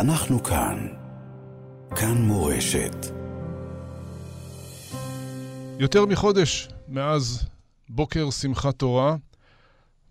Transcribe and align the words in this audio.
אנחנו 0.00 0.42
כאן. 0.42 0.88
כאן 1.90 2.14
מורשת. 2.14 2.96
יותר 5.78 6.06
מחודש 6.06 6.68
מאז 6.88 7.50
בוקר 7.88 8.30
שמחת 8.30 8.74
תורה, 8.74 9.14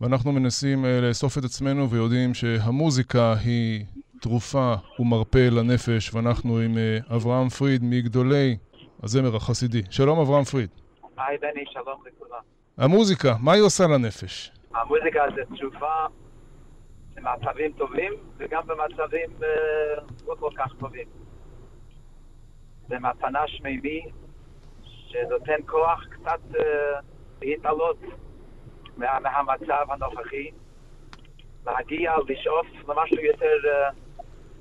ואנחנו 0.02 0.32
מנסים 0.32 0.86
אה, 0.86 1.02
לאסוף 1.02 1.38
את 1.38 1.44
עצמנו 1.44 1.90
ויודעים 1.90 2.34
שהמוזיקה 2.34 3.34
היא 3.46 3.86
תרופה 4.22 4.74
ומרפא 5.00 5.48
לנפש, 5.52 6.14
ואנחנו 6.14 6.58
עם 6.58 6.78
אה, 6.78 7.16
אברהם 7.16 7.50
פריד 7.50 7.82
מגדולי 7.84 8.58
הזמר 9.04 9.36
החסידי. 9.36 9.82
שלום 9.90 10.20
אברהם 10.20 10.44
פריד. 10.44 10.70
היי 11.18 11.38
בני, 11.38 11.64
שלום 11.74 12.02
לכולם. 12.08 12.42
המוזיקה, 12.78 13.36
מה 13.40 13.52
היא 13.54 13.62
עושה 13.62 13.88
לנפש? 13.88 14.52
המוזיקה 14.76 15.20
זה 15.36 15.56
תשובה 15.56 16.06
במצבים 17.24 17.72
טובים 17.72 18.14
וגם 18.38 18.62
במצבים 18.68 19.30
אה, 19.44 20.04
לא 20.28 20.36
כל 20.40 20.50
כך 20.58 20.74
טובים. 20.80 21.08
זה 22.88 22.96
מתנה 23.00 23.48
שמימי 23.48 24.02
שנותן 24.84 25.60
כוח 25.66 26.06
קצת 26.10 26.56
אה, 26.60 27.00
להתעלות 27.42 27.98
מה, 28.98 29.20
מהמצב 29.20 29.86
הנוכחי, 29.90 30.52
להגיע, 31.66 32.14
לשאוף 32.28 32.68
למשהו 32.90 33.20
יותר 33.20 33.70
אה, 33.70 33.90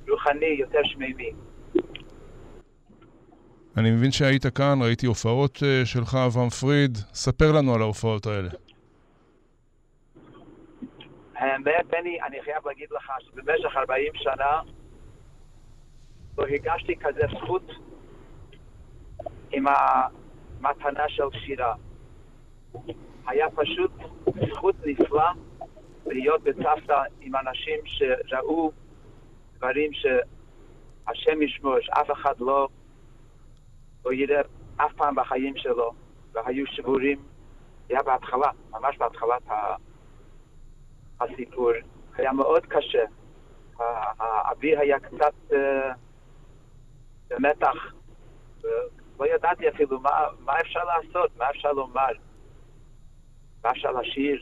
רוחני, 0.09 0.57
יותר 0.59 0.80
שמימי. 0.85 1.30
אני 3.77 3.91
מבין 3.91 4.13
שהיית 4.13 4.47
כאן, 4.47 4.79
ראיתי 4.83 5.07
הופעות 5.07 5.59
שלך, 5.85 6.15
אברהם 6.27 6.49
פריד. 6.49 6.99
ספר 7.15 7.52
לנו 7.52 7.74
על 7.74 7.83
ההופעות 7.83 8.27
האלה. 8.27 8.49
בני, 11.91 12.23
אני 12.23 12.42
חייב 12.42 12.66
להגיד 12.69 12.88
לך 12.91 13.12
שבמשך 13.20 13.77
40 13.77 14.12
שנה 14.14 14.60
לא 16.38 16.45
הרגשתי 16.45 16.96
כזה 16.96 17.20
זכות 17.37 17.70
עם 19.51 19.65
המתנה 19.68 21.09
של 21.09 21.24
שירה. 21.45 21.74
היה 23.26 23.51
פשוט 23.51 23.90
זכות 24.51 24.74
נפלא 24.84 25.30
להיות 26.07 26.43
בצוותא 26.43 27.02
עם 27.21 27.37
אנשים 27.37 27.79
שראו 28.27 28.73
דברים 29.56 29.90
שהשם 29.93 31.43
ישמור, 31.43 31.77
שאף 31.80 32.10
אחד 32.10 32.34
לא, 32.40 32.68
לא 34.04 34.12
יראה 34.12 34.40
אף 34.77 34.93
פעם 34.96 35.15
בחיים 35.15 35.56
שלו, 35.56 35.93
והיו 36.32 36.66
שבורים. 36.66 37.18
זה 37.88 37.95
היה 37.95 38.02
בהתחלה, 38.02 38.51
ממש 38.71 38.99
בהתחלת 38.99 39.51
ה... 39.51 39.74
הסיפור. 41.23 41.70
היה 42.16 42.32
מאוד 42.32 42.66
קשה. 42.66 43.04
האוויר 44.18 44.80
היה 44.80 45.01
קצת 45.01 45.34
אה, 45.52 45.92
במתח. 47.28 47.92
לא 49.20 49.26
ידעתי 49.34 49.68
אפילו 49.68 50.00
מה, 50.00 50.10
מה 50.38 50.60
אפשר 50.60 50.80
לעשות, 50.84 51.37
מה 51.37 51.50
אפשר 51.50 51.73
לומר, 51.73 52.12
מה 53.65 53.70
אפשר 53.70 53.93
לשיר. 53.93 54.40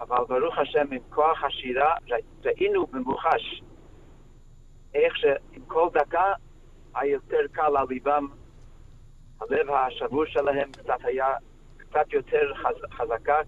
אבל 0.00 0.24
ברוך 0.28 0.58
השם, 0.58 0.92
עם 0.92 1.02
כוח 1.10 1.44
השירה, 1.44 1.94
ראינו 2.44 2.86
במוחש 2.86 3.62
איך 4.94 5.16
שעם 5.16 5.64
כל 5.66 5.88
דקה 5.92 6.32
היה 6.94 7.12
יותר 7.12 7.40
קל 7.52 7.76
על 7.76 7.86
ליבם, 7.88 8.26
הלב 9.40 9.70
השבור 9.70 10.24
שלהם 10.26 10.72
קצת 10.72 10.98
היה 11.04 11.28
קצת 11.76 12.12
יותר 12.12 12.54
חז, 12.54 12.76
חזקה, 12.92 13.40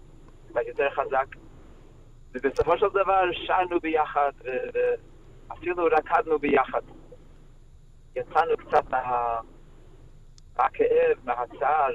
יותר 0.69 0.89
חזק, 0.91 1.27
ובסופו 2.35 2.79
של 2.79 2.87
דבר 2.89 3.23
שרנו 3.33 3.81
ביחד, 3.81 4.33
ואפילו 5.49 5.85
רקדנו 5.85 6.39
ביחד. 6.39 6.81
יצאנו 8.17 8.57
קצת 8.57 8.91
מה... 8.91 9.41
מהכאב, 10.59 11.17
מהצער. 11.25 11.93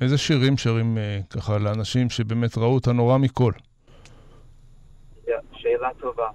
איזה 0.00 0.18
שירים 0.18 0.56
שרים 0.56 0.98
אה, 0.98 1.18
ככה 1.30 1.58
לאנשים 1.58 2.10
שבאמת 2.10 2.58
ראו 2.58 2.78
את 2.78 2.86
הנורא 2.86 3.18
מכל? 3.18 3.52
שאלה 5.52 5.90
טובה. 6.00 6.28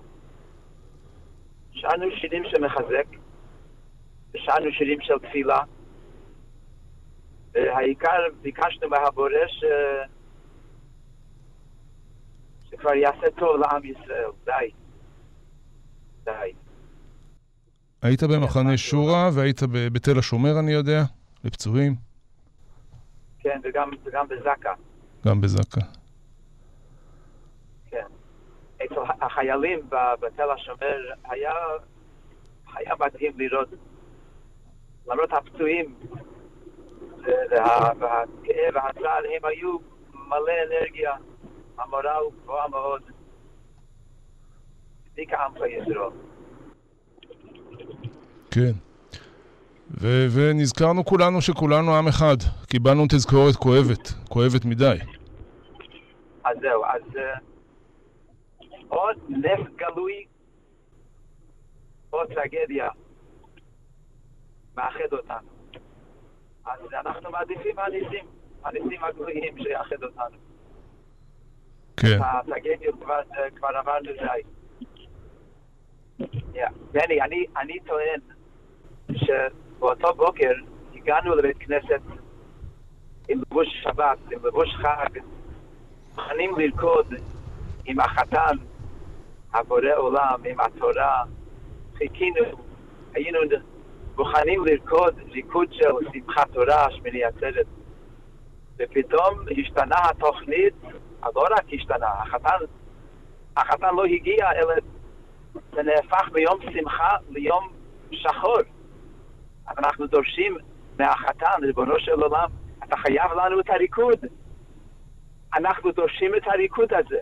שרנו 1.71 2.05
שירים 2.21 2.44
שמחזק, 2.50 3.05
ושרנו 4.33 4.71
שירים 4.71 5.01
של 5.01 5.19
תפילה, 5.19 5.59
והעיקר 7.53 8.19
ביקשנו 8.41 8.89
מהבורא 8.89 9.47
ש... 9.47 9.63
שכבר 12.71 12.93
יעשה 12.93 13.31
טוב 13.37 13.57
לעם 13.59 13.81
ישראל, 13.85 14.29
די. 14.45 14.71
די. 16.23 16.53
היית 18.01 18.23
במחנה 18.23 18.77
שורה 18.77 19.29
והיית 19.33 19.61
בתל 19.93 20.19
השומר, 20.19 20.59
אני 20.59 20.71
יודע, 20.71 21.01
לפצועים. 21.43 21.95
כן, 23.39 23.59
וגם, 23.63 23.91
וגם 24.05 24.27
בזקה. 24.27 24.73
גם 25.27 25.41
בזקה. 25.41 25.81
כן. 27.89 28.05
אצל 28.85 29.01
החיילים 29.21 29.79
בתל 30.19 30.51
השומר 30.51 30.97
היה, 31.23 31.53
היה 32.75 32.93
מדהים 32.99 33.33
לראות, 33.38 33.69
למרות 35.07 35.33
הפצועים 35.33 35.95
והכאב 37.51 37.97
והצער, 38.73 39.21
הם 39.35 39.45
היו 39.45 39.77
מלא 40.13 40.53
אנרגיה. 40.67 41.11
המורל 41.84 42.30
גבוהה 42.44 42.68
מאוד. 42.68 43.02
בדיוק 45.14 45.31
העם 45.34 45.52
ישראל. 45.56 46.09
כן. 48.52 48.72
ו- 50.02 50.28
ונזכרנו 50.36 51.06
כולנו 51.06 51.42
שכולנו 51.42 51.96
עם 51.96 52.08
אחד. 52.08 52.38
קיבלנו 52.68 53.03
תזכורת 53.09 53.56
כואבת, 53.56 54.14
כואבת 54.30 54.66
מדי. 54.66 54.97
אז 56.44 56.58
זהו, 56.62 56.86
אז 56.86 57.02
uh, 57.02 57.40
עוד 58.88 59.18
לב 59.30 59.68
גלוי, 59.75 60.25
עוד 62.09 62.28
טרגדיה 62.28 62.90
מאחד 64.75 65.12
אותנו. 65.12 65.50
אז 66.66 66.80
אנחנו 66.94 67.31
מעדיפים 67.31 67.80
הניסים, 67.80 68.25
הניסים 68.63 69.03
הגלויים 69.03 69.58
שיאחד 69.58 70.03
אותנו. 70.03 70.50
כן. 72.01 72.19
הטרגדיות 72.23 72.95
כבר, 73.01 73.22
כבר 73.56 73.67
עברנו 73.67 74.06
די. 74.06 74.41
בני, 76.91 77.22
אני, 77.22 77.45
אני 77.57 77.79
טוען 77.79 78.19
שבאותו 79.13 80.13
בוקר 80.13 80.51
הגענו 80.95 81.35
לבית 81.35 81.57
כנסת 81.57 82.01
עם 83.29 83.41
לבוש 83.41 83.67
שבת, 83.84 84.17
עם 84.31 84.45
לבוש 84.45 84.69
חג, 84.75 85.19
מוכנים 86.09 86.51
לרקוד 86.57 87.13
עם 87.85 88.00
החתן, 88.00 88.56
הבורא 89.53 89.95
עולם, 89.95 90.41
עם 90.45 90.59
התורה, 90.59 91.23
חיכינו, 91.97 92.45
היינו 93.13 93.39
מוכנים 94.18 94.66
לרקוד 94.66 95.19
ריקוד 95.31 95.73
של 95.73 95.89
שמחת 96.13 96.51
תורה, 96.51 96.91
שמיני 96.91 97.23
עצרת, 97.23 97.66
ופתאום 98.79 99.39
השתנה 99.59 99.97
התוכנית 100.09 100.73
לא 101.35 101.43
רק 101.57 101.65
השתנה, 101.73 102.07
החתן, 102.07 102.65
החתן 103.57 103.95
לא 103.95 104.05
הגיע, 104.05 104.51
אלא 104.51 104.73
זה 105.53 105.83
נהפך 105.83 106.29
ביום 106.31 106.59
שמחה 106.73 107.15
ליום 107.29 107.69
שחור. 108.11 108.57
אנחנו 109.77 110.07
דורשים 110.07 110.57
מהחתן, 110.99 111.63
ריבונו 111.63 111.99
של 111.99 112.11
עולם, 112.11 112.49
אתה 112.83 112.97
חייב 112.97 113.31
לנו 113.31 113.59
את 113.59 113.69
הריקוד. 113.69 114.19
אנחנו 115.53 115.91
דורשים 115.91 116.35
את 116.35 116.47
הריקוד 116.47 116.93
הזה. 116.93 117.19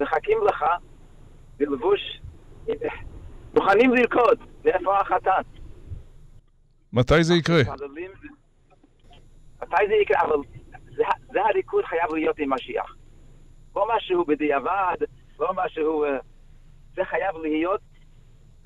מחכים 0.00 0.38
לך 0.44 0.64
בלבוש, 1.56 2.20
מוכנים 3.54 3.94
לרקוד, 3.94 4.38
ואיפה 4.62 5.00
החתן? 5.00 5.42
מתי 6.92 7.24
זה 7.24 7.34
יקרה? 7.34 7.60
מתי 9.62 9.86
זה 9.88 9.94
יקרה? 9.94 10.20
אבל 10.20 10.36
זה, 10.96 11.02
זה 11.32 11.44
הריקוד 11.44 11.84
חייב 11.84 12.14
להיות 12.14 12.38
עם 12.38 12.52
משיח. 12.52 12.95
לא 13.76 13.86
משהו 13.96 14.24
בדיעבד, 14.24 14.96
לא 15.40 15.50
משהו... 15.54 16.04
אה, 16.04 16.18
זה 16.94 17.04
חייב 17.04 17.36
להיות 17.36 17.80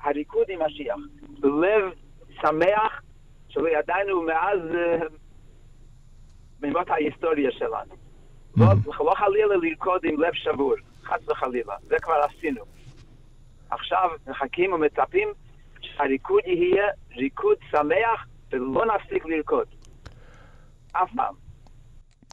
הריקוד 0.01 0.45
עם 0.49 0.61
משיח. 0.61 0.95
בלב 1.39 1.83
שמח 2.41 3.01
שלא 3.49 3.69
ידענו 3.69 4.21
מאז 4.21 4.59
uh, 4.59 5.03
מימות 6.61 6.89
ההיסטוריה 6.89 7.51
שלנו. 7.51 7.95
לא, 8.57 8.65
mm-hmm. 8.65 9.03
לא 9.03 9.13
חלילה 9.15 9.55
לרקוד 9.55 10.01
עם 10.03 10.21
לב 10.21 10.33
שבור, 10.33 10.75
חס 11.03 11.29
וחלילה, 11.29 11.75
זה 11.87 11.95
כבר 12.01 12.21
עשינו. 12.29 12.61
עכשיו 13.69 14.09
מחכים 14.27 14.73
ומצפים 14.73 15.29
שהריקוד 15.81 16.41
יהיה 16.45 16.87
ריקוד 17.15 17.57
שמח 17.71 18.27
ולא 18.51 18.85
נפסיק 18.85 19.25
לרקוד. 19.25 19.67
אף 20.91 21.09
פעם. 21.15 21.40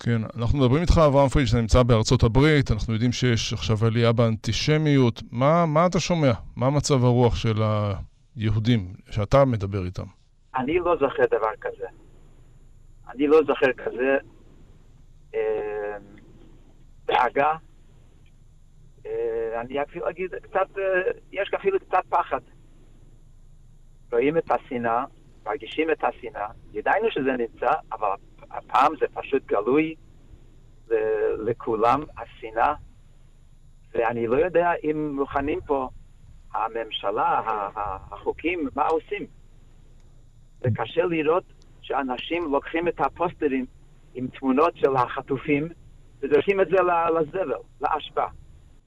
כן, 0.02 0.22
אנחנו 0.36 0.58
מדברים 0.58 0.82
איתך, 0.82 1.00
אברהם 1.06 1.28
פריד, 1.28 1.46
שאתה 1.46 1.60
נמצא 1.60 1.82
בארצות 1.82 2.22
הברית, 2.22 2.70
אנחנו 2.70 2.92
יודעים 2.92 3.12
שיש 3.12 3.52
עכשיו 3.52 3.76
עלייה 3.86 4.12
באנטישמיות. 4.12 5.22
מה, 5.30 5.66
מה 5.66 5.86
אתה 5.86 6.00
שומע? 6.00 6.32
מה 6.56 6.70
מצב 6.70 7.04
הרוח 7.04 7.36
של 7.36 7.62
היהודים 8.36 8.94
שאתה 9.10 9.44
מדבר 9.44 9.84
איתם? 9.84 10.04
אני 10.56 10.78
לא 10.78 10.96
זוכר 11.00 11.22
דבר 11.30 11.50
כזה. 11.60 11.86
אני 13.08 13.26
לא 13.26 13.40
זוכר 13.46 13.72
כזה 13.72 14.16
אה, 15.34 15.96
דאגה. 17.06 17.52
אה, 19.06 19.60
אני 19.60 19.82
אפילו 19.82 20.10
אגיד 20.10 20.30
קצת, 20.42 20.78
אה, 20.78 21.10
יש 21.32 21.50
אפילו 21.56 21.80
קצת 21.80 22.02
פחד. 22.08 22.40
רואים 24.12 24.38
את 24.38 24.50
השנאה, 24.50 25.04
מרגישים 25.46 25.90
את 25.90 26.04
השנאה, 26.04 26.48
ידענו 26.72 27.10
שזה 27.10 27.30
נמצא, 27.38 27.72
אבל 27.92 28.08
הפעם 28.58 28.92
זה 29.00 29.06
פשוט 29.14 29.46
גלוי 29.46 29.94
לכולם, 31.38 32.00
השנאה, 32.18 32.74
ואני 33.94 34.26
לא 34.26 34.36
יודע 34.36 34.70
אם 34.84 35.16
מוכנים 35.16 35.60
פה 35.66 35.88
הממשלה, 36.54 37.40
החוקים, 38.10 38.68
מה 38.76 38.86
עושים. 38.86 39.26
זה 40.60 40.68
קשה 40.74 41.04
לראות 41.04 41.44
שאנשים 41.80 42.52
לוקחים 42.52 42.88
את 42.88 43.00
הפוסטרים 43.00 43.66
עם 44.14 44.26
תמונות 44.28 44.76
של 44.76 44.96
החטופים 44.96 45.68
ודורשים 46.20 46.60
את 46.60 46.66
זה 46.68 46.76
לזבל, 47.18 47.52
לאשפה. 47.80 48.24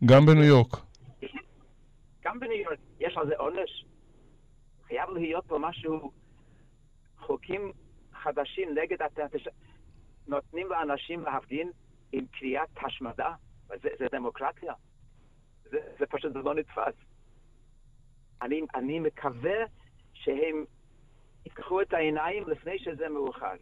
גם 0.06 0.26
בניו 0.26 0.44
יורק. 0.44 0.76
גם 2.24 2.40
בניו 2.40 2.58
יורק. 2.58 2.80
יש 3.00 3.18
על 3.18 3.28
זה 3.28 3.34
עונש? 3.38 3.86
חייב 4.88 5.10
להיות 5.10 5.46
פה 5.48 5.58
משהו, 5.60 6.12
חוקים 7.20 7.72
חדשים 8.24 8.70
נגד. 8.76 8.98
נותנים 10.28 10.68
לאנשים 10.70 11.22
להפגין 11.22 11.72
עם 12.12 12.26
קריאת 12.40 12.70
השמדה? 12.86 13.34
זה, 13.68 13.90
זה 14.00 14.06
דמוקרטיה. 14.12 14.74
זה, 15.72 15.78
זה 16.00 16.06
פשוט 16.06 16.32
לא 16.36 16.56
נתפס. 16.56 16.94
אני, 18.42 18.62
אני 18.76 19.00
מקווה 19.00 19.58
שהם 20.14 20.66
יפתחו 21.46 21.82
את 21.82 21.94
העיניים 21.94 22.50
לפני 22.50 22.80
שזה 22.80 23.10
מאוחר. 23.10 23.54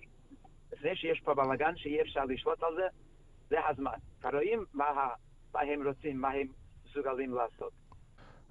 לפני 0.73 0.95
שיש 0.95 1.19
פה 1.19 1.33
בלאגן 1.33 1.73
שאי 1.75 2.01
אפשר 2.01 2.25
לשלוט 2.25 2.63
על 2.63 2.75
זה, 2.75 2.87
זה 3.49 3.57
הזמן. 3.69 3.91
רואים 4.33 4.65
מה, 4.73 4.85
מה 5.53 5.59
הם 5.61 5.87
רוצים, 5.87 6.21
מה 6.21 6.29
הם 6.29 6.47
מסוגלים 6.85 7.33
לעשות. 7.33 7.71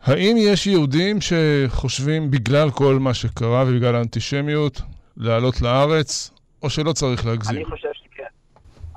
האם 0.00 0.36
יש 0.38 0.66
יהודים 0.66 1.16
שחושבים 1.20 2.30
בגלל 2.30 2.70
כל 2.70 2.94
מה 3.00 3.14
שקרה 3.14 3.64
ובגלל 3.68 3.94
האנטישמיות 3.94 4.80
לעלות 5.16 5.62
לארץ, 5.62 6.30
או 6.62 6.70
שלא 6.70 6.92
צריך 6.92 7.26
להגזים? 7.26 7.56
אני 7.56 7.64
חושב. 7.64 7.87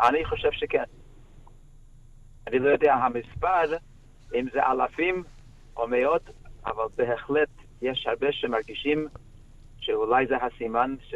אני 0.02 0.26
חושב 0.26 0.52
שכן. 0.52 0.84
אני 2.48 2.60
לא 2.60 2.70
יודע 2.70 2.94
המספר, 2.94 3.78
אם 4.36 4.46
זה 4.54 4.60
אלפים 4.64 5.24
או 5.78 5.88
מאות, 5.88 6.30
אבל 6.66 6.84
בהחלט 6.96 7.50
יש 7.82 8.08
הרבה 8.08 8.32
שמרגישים 8.32 9.08
שאולי 9.80 10.28
זה 10.28 10.36
הסימן 10.38 10.96
ש... 11.02 11.16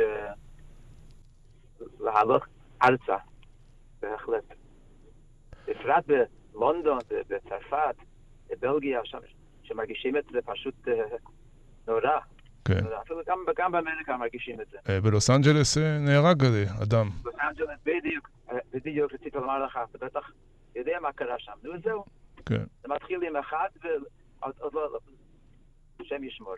לעלות 1.99 2.41
ארצה, 2.83 3.17
בהחלט. 4.01 4.43
בפרט 5.67 6.05
בלונדון, 6.05 6.99
בצרפת, 7.29 7.95
בבלגיה, 8.49 8.99
שם, 9.03 9.17
שמרגישים 9.63 10.17
את 10.17 10.23
זה 10.31 10.39
פשוט 10.41 10.87
uh, 10.87 10.91
נורא. 11.87 12.19
כן. 12.65 12.85
אפילו 13.01 13.21
גם, 13.27 13.37
גם 13.57 13.71
באמריקה 13.71 14.17
מרגישים 14.17 14.61
את 14.61 14.67
זה. 14.71 14.77
Uh, 14.77 15.01
בלוס 15.01 15.29
אנג'לס 15.29 15.77
uh, 15.77 15.81
נהרג 15.99 16.43
אדם. 16.83 17.09
בלוס 17.23 17.35
אנג'לס, 17.49 17.79
בדיוק, 17.85 18.29
בדיוק 18.73 19.13
רציתי 19.13 19.37
לומר 19.37 19.65
לך, 19.65 19.79
אתה 19.91 20.05
בטח 20.05 20.31
יודע 20.75 20.91
מה 21.01 21.11
קרה 21.11 21.35
שם. 21.39 21.51
נו, 21.63 21.71
זהו. 21.83 22.05
כן. 22.45 22.63
זה 22.81 22.87
מתחיל 22.87 23.19
עם 23.27 23.35
אחד, 23.35 23.67
ועוד 24.41 24.73
לא, 24.73 24.99
השם 26.01 26.23
ישמור. 26.23 26.55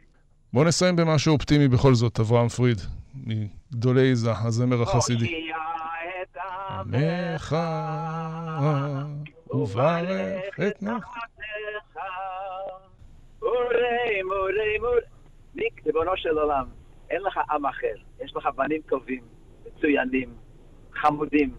בוא 0.53 0.65
נסיים 0.65 0.95
במשהו 0.95 1.33
אופטימי 1.33 1.67
בכל 1.67 1.93
זאת, 1.93 2.19
אברהם 2.19 2.47
פריד, 2.47 2.77
מגדולי 3.25 4.11
הזמר 4.25 4.81
החסידי. 4.81 5.51
עמך 6.69 7.55
וברך 9.49 10.59
את 10.67 10.83
נחמתך. 10.83 11.36
ניק, 15.57 15.85
ריבונו 15.85 16.11
של 16.15 16.37
עולם, 16.37 16.65
אין 17.09 17.21
לך 17.21 17.39
עם 17.51 17.65
אחר. 17.65 17.95
יש 18.19 18.35
לך 18.35 18.49
בנים 18.55 18.81
טובים, 18.81 19.23
מצוינים, 19.65 20.29
חמודים, 20.93 21.55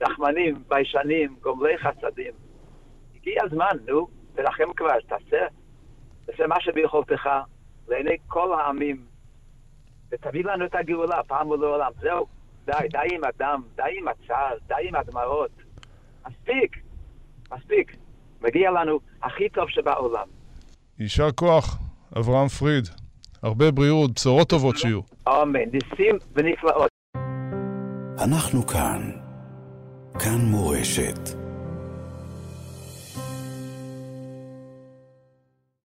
רחמנים, 0.00 0.62
ביישנים, 0.68 1.36
גומלי 1.40 1.78
חסדים. 1.78 2.32
הגיע 3.14 3.44
הזמן, 3.44 3.76
נו, 3.86 4.08
תרחם 4.34 4.72
כבר, 4.76 5.00
תעשה. 5.08 5.46
תעשה 6.26 6.46
מה 6.46 6.56
שביכולתך. 6.60 7.28
לעיני 7.88 8.16
כל 8.26 8.60
העמים, 8.60 9.06
ותביא 10.10 10.44
לנו 10.44 10.64
את 10.64 10.74
הגאולה 10.74 11.22
פעם 11.26 11.50
ולעולם. 11.50 11.90
זהו, 12.00 12.26
די, 12.64 12.88
די 12.90 13.14
עם 13.14 13.24
הדם, 13.24 13.62
די 13.76 13.82
עם 13.98 14.08
הצער, 14.08 14.56
די 14.66 14.88
עם 14.88 14.94
הדמעות. 14.94 15.50
מספיק, 16.26 16.76
מספיק. 17.52 17.96
מגיע 18.40 18.70
לנו 18.70 19.00
הכי 19.22 19.48
טוב 19.48 19.70
שבעולם. 19.70 20.26
יישר 20.98 21.32
כוח, 21.32 21.78
אברהם 22.18 22.48
פריד. 22.48 23.03
הרבה 23.44 23.70
בריאות, 23.70 24.10
בשורות 24.14 24.48
טובות 24.48 24.76
שיהיו. 24.78 25.00
אמן, 25.28 25.60
ניסים 25.72 26.18
ונפלאות. 26.34 26.88
אנחנו 28.24 28.66
כאן. 28.66 29.10
כאן 30.18 30.38
מורשת. 30.38 31.43